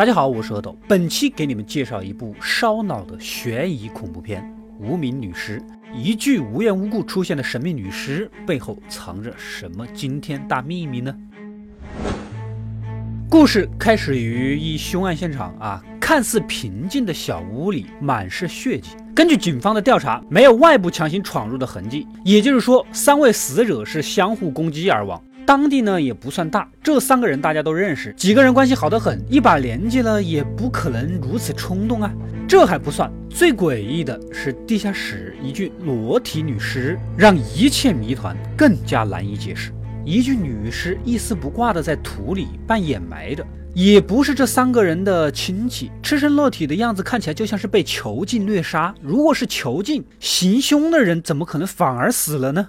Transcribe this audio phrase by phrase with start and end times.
[0.00, 4.42] 大家好，我是阿斗，本期给你们介绍一部烧脑的悬疑恐怖片
[4.82, 5.60] 《无名女尸》。
[5.94, 11.14] 一具无缘无故出现的神秘女尸背后藏着什么惊天大秘密呢？
[13.28, 18.96] 故事开始于一凶案现场啊，看似平静的小屋里满是血迹。
[19.14, 25.22] 根据警方的调查，没有外部强行闯入的痕迹，也就是说，三位死者是相互攻击而亡。
[25.50, 32.08] 当地呢也不算大，这三个人大家都认识，几个人关系好得很，一把年纪了也不可能如此冲动啊。
[32.46, 39.72] 这还不算，最诡异的是地下室一具裸体女尸，让一切谜团更加难以解释。
[40.04, 43.44] 一具女尸一丝不挂的在土里半掩埋着，
[43.74, 48.94] 也不是这三个人的亲戚，赤身裸体的样子看起来就像是被囚禁虐杀。
[49.02, 52.68] 如果是囚禁，行凶的人怎么可能反而死了呢？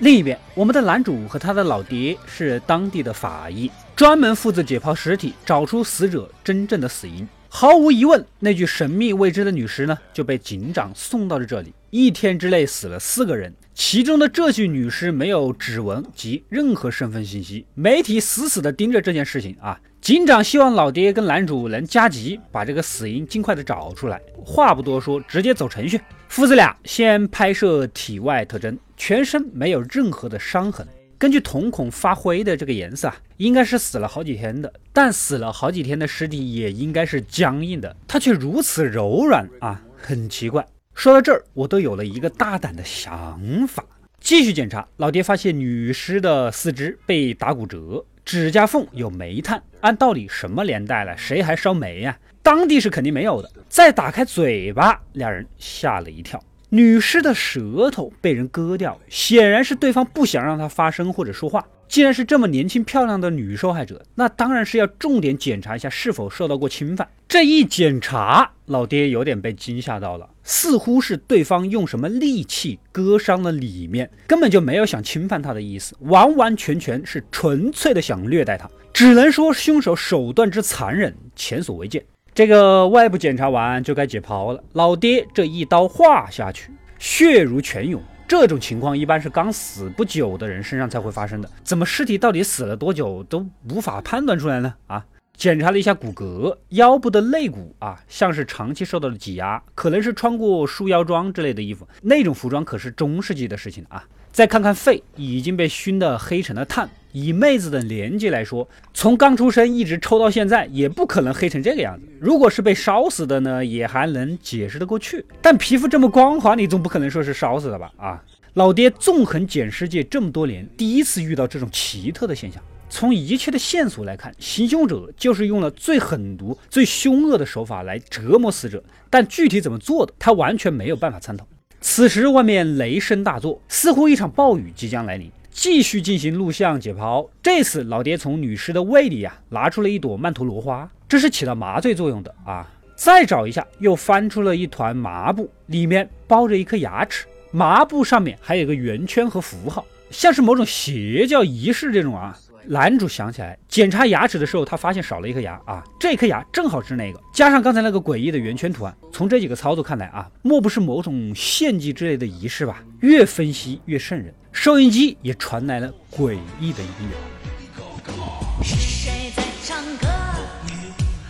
[0.00, 7.28] 另一边，我们的男主和他的老爹是当地的法医，专门负责解剖尸体，找出死者真正的死因。
[7.50, 11.74] 毫无疑问，那具神秘未知的女尸呢，就被警长送到了这里。
[11.90, 17.64] 一天之内死了四个人，其中的这具女尸没有指纹及任何身份信息。
[17.74, 19.80] 媒体死死地盯着这件事情啊！
[20.02, 24.20] 警长希望老爹跟男主能加急，把这个死因尽快的找出来。
[24.44, 25.98] 话不多说，直接走程序。
[26.28, 28.78] 父子俩先拍摄体外特征。
[28.98, 30.86] 全身没有任何的伤痕，
[31.16, 34.70] 根据瞳孔发灰的这个颜色啊，应该是死了好几天的。
[34.92, 40.66] 但死了好几天的尸体也应该是僵硬的，它却如此柔软啊，很奇怪。
[41.00, 43.82] 说到这儿，我都有了一个大胆的想法。
[44.20, 49.62] 继续检查，老爹发现女尸的四肢被打骨折，指甲缝有煤炭。
[49.80, 52.18] 按道理，什么年代了，谁还烧煤呀？
[52.42, 53.50] 当地是肯定没有的。
[53.66, 56.38] 再打开嘴巴，两人吓了一跳。
[56.68, 61.66] 女尸的舌头被人割掉，显然是对方不想让她发声或者说话。
[61.90, 67.08] 既然是这么年轻漂亮的女受害者，那当然是要重点检查一下是否受到过侵犯。
[67.26, 78.70] 这一检查，老爹有点被惊吓到了，似乎是对方用什么利器割伤了里面，根本就没有想侵犯她的意思，完完全全是纯粹的想虐待她。
[78.94, 82.00] 只能说凶手手段之残忍，前所未见。
[82.32, 84.62] 这个外部检查完就该解剖了。
[84.74, 86.70] 老爹这一刀划下去，
[87.00, 88.00] 血如泉涌。
[88.30, 91.50] 这种情况一般是刚死不久的人身上才会发生的。
[91.64, 94.72] 怎么尸体到底死了多久都无法判断出来呢？
[94.86, 95.04] 啊，
[95.36, 101.84] 检查了一下骨骼，腰部的肋骨啊，像是长期受到了挤压，可能是穿过束腰装之类的衣服。
[102.02, 104.04] 那种服装可是中世纪的事情啊。
[104.32, 106.88] 再看看肺，已经被熏得黑成了炭。
[107.12, 112.06] 以妹子的年纪来说，从刚出生一直抽到现在，也不可能黑成这个样子。
[112.20, 115.26] 如果是被烧死的呢，也还能解释得过去。
[115.42, 117.90] 但皮肤这么光滑，你总不可能说是烧死的吧？
[117.96, 118.22] 啊，
[118.54, 122.62] 老爹纵横捡尸界这么多年，第一次遇到这种奇特的现象。
[122.88, 131.44] 从一切的线索来看，行凶者就是用了最狠毒、最凶恶的手法来折磨死者，但具体怎么做的，他完全没有办法参透。
[131.80, 135.30] 此时外面雷声大作，似乎一场暴雨即将来临。
[135.50, 142.70] 继续进行录像解剖，这次老爹从女尸的胃里啊拿出了一朵曼陀罗花，这是起到麻醉作用的啊。
[142.94, 152.38] 再找一下，又翻出了一团麻布，里面包着一颗牙齿，麻布上面还有个圆圈和符号，像是某种邪教仪式这种啊。
[152.66, 162.82] 男主想起来检查牙齿的时候，他发现少了一颗牙啊，这颗牙正好是那个，加上刚才那个诡异的圆圈图案，从这几个操作看来啊，莫不是某种献祭之类的仪式吧？
[163.00, 164.34] 越分析越瘆人。
[164.52, 168.64] 收音机也传来了诡异的音乐。
[168.64, 170.08] 是谁在唱歌？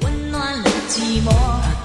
[0.02, 1.79] 温暖了寂寞。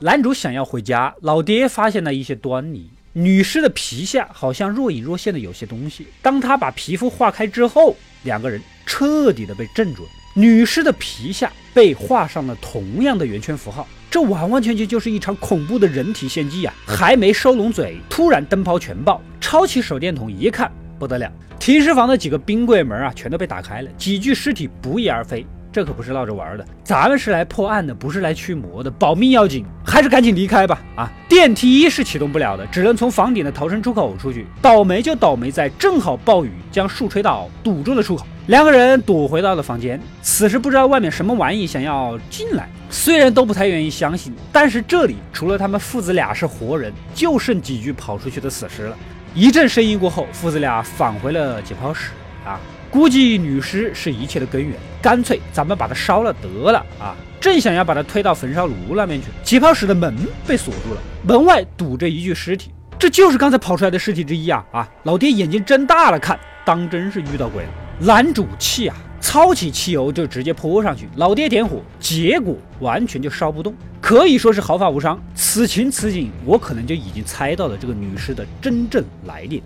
[0.00, 2.90] 男主想要回家，老爹发现了一些端倪。
[3.14, 6.06] 女尸的皮下好像若隐若现的有些东西。
[6.20, 10.08] 当他把皮肤化开之后，两个人彻底的被镇住了。
[10.34, 16.74] 女尸的皮下被画上了同样的圆圈符号，这完完全全就是一场恐怖的人体献祭啊！
[16.86, 25.46] 还没收拢嘴，突然灯泡全爆，抄起手电筒一看，不得了，停尸房的几个冰柜门啊，全都被打开了，几具尸体不翼而飞。
[25.76, 30.80] 这可不是闹着玩的，咱们是来破案的，不是来驱魔的，保命要紧，还是赶紧离开吧！
[30.94, 34.46] 啊，电梯是启动不了的，只能从房顶的逃生出口出去。
[34.62, 38.26] 倒霉就倒霉在正好暴雨将树吹倒，堵住了出口。
[38.46, 48.96] 两个人躲回到了房间，此时不知道外面什么玩意想要进来，虽然都不太愿意相信，但是这里除了他们父子俩是活人，就剩几具跑出去的死尸了。
[49.34, 52.12] 一阵声音过后，父子俩返回了解剖室。
[52.46, 52.58] 啊。
[52.96, 57.14] 估计女尸是一切的根源，干脆咱们把它烧了得了啊！
[57.38, 60.16] 正想要把它推到焚烧炉那边去，起泡室的门
[60.46, 64.64] 被锁住了，门外堵着一具尸体，这就是刚才跑出来的尸体之一啊！
[64.72, 67.68] 啊，老爹眼睛睁大了看，当真是遇到鬼了。
[68.00, 75.22] 男主气啊，操起汽油就直接泼上去，老爹点火，结果完全就烧不动，可以说是毫发无伤。
[75.34, 79.62] 此情此景，我可能就已经猜到了这个女尸的真正来历。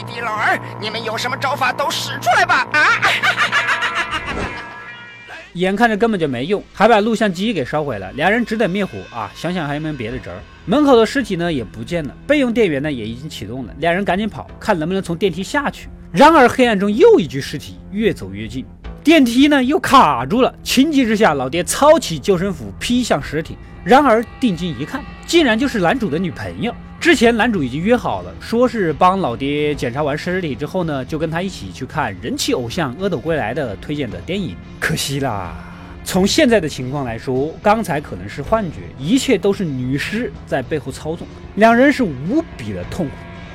[0.00, 2.66] 玉帝老儿，你们有什么招法都使出来吧！
[2.72, 2.80] 啊！
[5.52, 9.30] 眼看着根本就没用，还把录像机给烧毁了，两人只得灭火啊！
[9.34, 10.30] 想想还有没有别的辙？
[10.64, 15.90] 门口的尸体呢也不见了，备用电源呢也已经启动了，两人赶紧跑，看能不能从电梯下去。
[16.10, 18.64] 然而黑暗中又一具尸体越走越近，
[19.04, 20.54] 电梯呢又卡住了。
[20.62, 26.74] 情急之下，老爹操起救生斧劈向尸体，然而定睛一看，竟然就是男主的女朋友。
[27.00, 34.54] 之前男主已经约好了，说是帮老爹检查完尸体之后呢，就跟他一起去看人气偶像《阿斗归来》的推荐的电影。
[34.78, 35.56] 可惜啦，
[36.04, 41.26] 从现在的情况来说，刚才可能是幻觉，一切都是女尸在背后操纵。
[41.54, 43.12] 两人是无比的痛苦。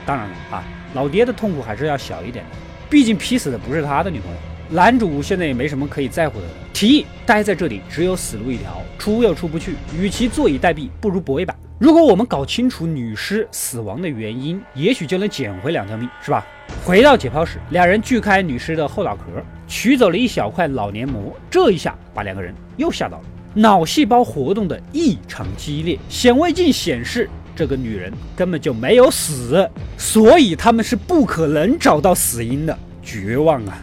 [0.07, 0.63] 当然了啊，
[0.95, 2.57] 老爹的痛苦还是要小一点的，
[2.89, 4.37] 毕竟劈死的不是他的女朋友。
[4.71, 11.55] 男主现在也没什么可以在乎的了，提议待在这里只有死路一条，出又出不去，与其坐以待毙，不如搏一把。
[11.77, 16.45] 如果我们搞清楚女尸死亡的原因，也许就能捡回两条命，是吧？
[16.85, 19.23] 回到解剖室，两人锯开女尸的后脑壳，
[19.67, 23.23] 取走了一小块脑黏膜，这一下把两个人又吓到了。
[23.53, 32.77] 脑细胞活动的异常激烈，显微镜显示这个女人根本就没有死，所以他们是不可能找到死因的。
[33.03, 33.77] 绝望啊！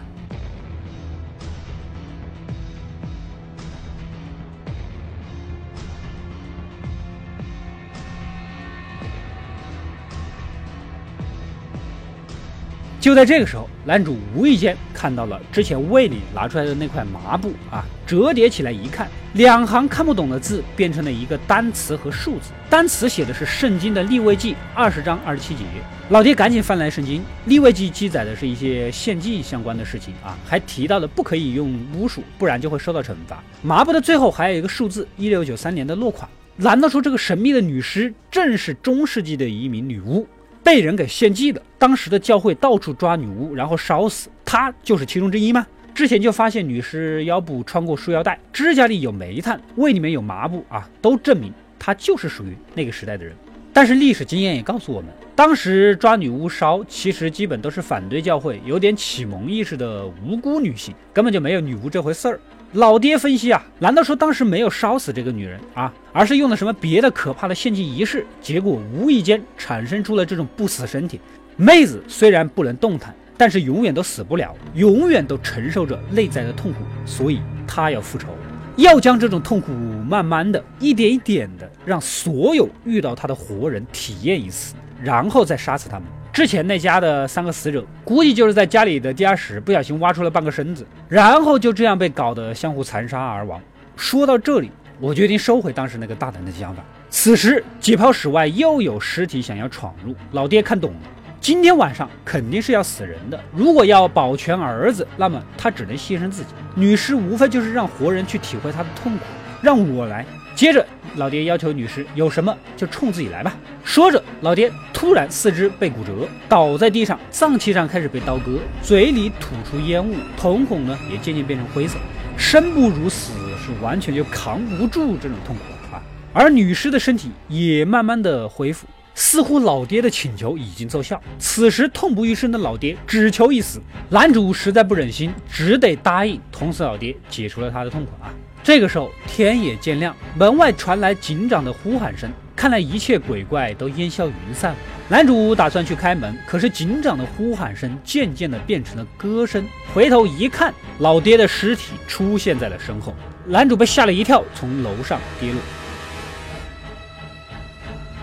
[13.02, 22.52] 就在这个时候，男主无意间看到了之前胃里拿出来的那块麻布啊，折叠起来一看，两行看不懂的字变成了一个单词和数字。
[22.70, 25.64] 单词写的是圣经的立位记二十章二十七节。
[26.10, 33.42] 老爹赶紧翻来圣经，立位记记载的是一些献祭相关的事情啊，还提到了不可以用巫术，不然就会受到惩罚。
[33.62, 36.30] 麻布的最后还有一个数字一六九三年的落款。
[36.54, 40.24] 难道说这个神秘的女尸正是中世纪的一名女巫？
[40.62, 45.66] 被人给献祭的，当时的教会到处抓女巫，然后烧死，她就是其中之一吗？
[45.94, 53.34] 之前就发现女尸腰部穿过束腰带，指甲里有煤炭，胃里面有麻布啊，都证明她就是属于那个时代的人。
[53.74, 62.40] 但是历史经验也告诉我们，当时抓女巫烧，其实基本都是反对教会、有点启蒙意识的无辜女性，根本就没有女巫这回事儿。
[62.72, 68.26] 老爹分析啊，难道说当时没有烧死这个女人啊，而是用了什么别的可怕的献祭仪式？
[68.40, 71.20] 结果无意间产生出了这种不死身体。
[71.54, 78.28] 妹子虽然不能动弹，但是永远都死不了，永远都承受着内在的痛苦，所以她要复仇，
[78.76, 79.70] 要将这种痛苦
[80.08, 86.08] 慢慢的一点一点的让所有遇到她的活人体验一次，然后再杀死他们。
[86.32, 93.60] 之前那家的三个死者，估计就是在家里的地下室不小心挖出了半个身子，然后就这样被搞得相互残杀而亡。
[93.96, 96.82] 说到这里，我决定收回当时那个大胆的想法。
[97.10, 101.00] 此时解剖室外又有尸体想要闯入，老爹看懂了，
[101.38, 103.38] 今天晚上肯定是要死人的。
[103.54, 106.48] 如果要保全儿子，那么他只能牺牲自己。
[106.74, 109.24] 女尸无非就是让活人去体会他的痛苦，
[109.60, 110.24] 让我来。
[110.54, 110.86] 接着，
[111.16, 113.54] 老爹要求女尸有什么就冲自己来吧。
[113.84, 121.96] 说着，老爹突然四肢被骨折，倒在地上，脏器上开始被刀割，嘴里吐出烟雾，瞳孔呢也渐渐变成灰色，
[122.36, 126.02] 生不如死，是完全就扛不住这种痛苦啊。
[126.32, 128.84] 而女尸的身体也慢慢的恢复，
[129.14, 131.22] 似乎老爹的请求已经奏效。
[131.38, 133.80] 此时痛不欲生的老爹只求一死，
[134.10, 138.34] 男主实在不忍心，只得答应捅死老爹，解除了他的痛苦啊。
[138.64, 144.78] 这个时候天也渐亮，门外传来警长的呼喊声，看来一切鬼怪都烟消云散了。
[145.08, 149.66] 男主打算去开门，可是警长的呼喊声渐渐的变成了歌声。
[149.92, 153.12] 回头一看，老爹的尸体出现在了身后，
[153.44, 155.60] 男主被吓了一跳，从楼上跌落。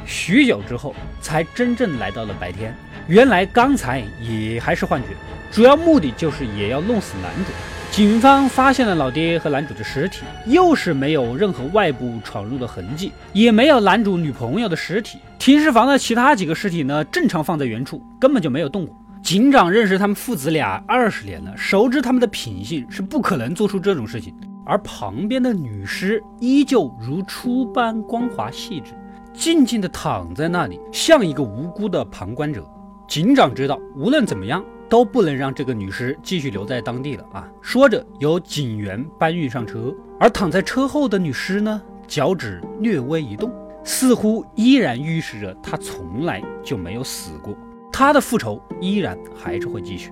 [0.06, 2.74] 许久之后，才真正来到了白天。
[3.08, 5.08] 原来刚才也还是幻觉，
[5.52, 7.52] 主要目的就是也要弄死男主。
[7.92, 15.18] 警方发现了老爹和男主的尸体，又是没有任何外部闯入的痕迹，也没有男主女朋友的尸体。
[15.38, 18.96] 停尸房的其他几个尸体呢，正常放在原处，根本就没有动过。
[19.22, 24.34] 警长认识他们父子俩二十年了，熟知他们的品性，是不可能做出这种事情。
[24.66, 28.92] 而旁边的女尸依旧如初般光滑细致，
[29.34, 32.64] 静静地躺在那里，像一个无辜的旁观者。
[33.08, 34.64] 警长知道，无论怎么样。
[34.90, 37.48] 都不能让这个女尸继续留在当地了啊！
[37.62, 43.52] 说着，由警员搬运上车，而躺在车后的女尸呢，脚趾略微一动，
[43.84, 47.56] 似乎依然预示着她从来就没有死过，
[47.92, 50.12] 她的复仇依然还是会继续。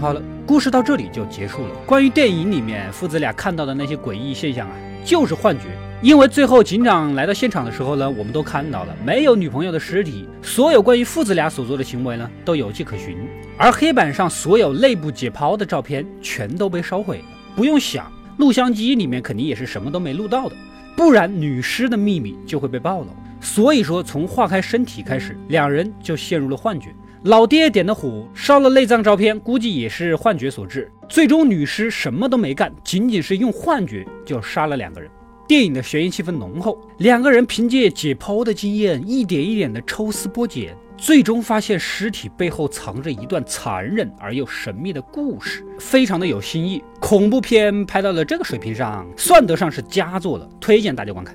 [0.00, 1.74] 好了，故事到这里就结束了。
[1.84, 5.64] 关于电影里面父子俩看到的那些诡异现象啊，就是幻觉。
[6.00, 13.16] 因为最后警长来到现场的时候呢，我们都看到了没有女朋友的尸体，所有关于父子俩所做的行为呢都有迹可循，
[13.56, 17.24] 而黑板上所有内部解剖的照片全都被烧毁了。
[17.56, 20.54] 不用想，录像机里面肯定也是什么都没录到的，
[20.96, 23.08] 不然女尸的秘密就会被暴露。
[23.40, 26.94] 所以说，从化开身体开始，两人就陷入了幻觉。
[27.24, 30.88] 老爹点的火烧了内脏照片，估计也是幻觉所致。
[31.08, 35.10] 最终，女尸什么都没干，仅仅是用幻觉就杀了两个人。
[35.48, 46.84] 电影的悬疑气氛浓厚，两个人凭借解剖的经验，一点一点的抽丝剥茧，最终发现尸体背后藏着一段残忍而又神秘的故事，非常的有新意。
[47.00, 51.34] 恐怖片拍到了这个水平上，算得上是佳作了，推荐大家观看。